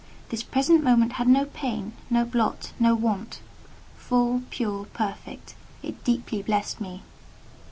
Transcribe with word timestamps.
This 0.29 0.41
present 0.41 0.83
moment 0.83 1.11
had 1.13 1.27
no 1.27 1.45
pain, 1.45 1.93
no 2.09 2.25
blot, 2.25 2.71
no 2.79 2.95
want; 2.95 3.39
full, 3.95 4.41
pure, 4.49 4.85
perfect, 4.93 5.53
it 5.83 6.03
deeply 6.03 6.41
blessed 6.41 6.81
me. 6.81 7.03